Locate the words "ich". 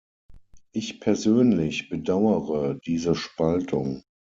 0.71-0.99